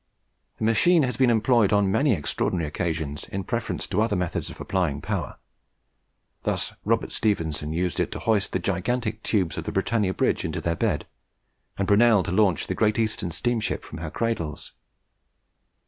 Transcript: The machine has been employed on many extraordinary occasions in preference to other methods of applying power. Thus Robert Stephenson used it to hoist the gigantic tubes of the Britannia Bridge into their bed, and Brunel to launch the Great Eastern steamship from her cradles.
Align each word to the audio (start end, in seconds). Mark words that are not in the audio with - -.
The 0.57 0.63
machine 0.63 1.03
has 1.03 1.15
been 1.15 1.29
employed 1.29 1.71
on 1.71 1.91
many 1.91 2.13
extraordinary 2.15 2.67
occasions 2.67 3.25
in 3.25 3.43
preference 3.43 3.85
to 3.85 4.01
other 4.01 4.15
methods 4.15 4.49
of 4.49 4.59
applying 4.59 4.99
power. 4.99 5.37
Thus 6.41 6.73
Robert 6.83 7.11
Stephenson 7.11 7.71
used 7.71 7.99
it 7.99 8.11
to 8.13 8.17
hoist 8.17 8.51
the 8.51 8.57
gigantic 8.57 9.21
tubes 9.21 9.59
of 9.59 9.65
the 9.65 9.71
Britannia 9.71 10.15
Bridge 10.15 10.43
into 10.43 10.59
their 10.59 10.75
bed, 10.75 11.05
and 11.77 11.87
Brunel 11.87 12.23
to 12.23 12.31
launch 12.31 12.65
the 12.65 12.73
Great 12.73 12.97
Eastern 12.97 13.29
steamship 13.29 13.85
from 13.85 13.99
her 13.99 14.09
cradles. 14.09 14.73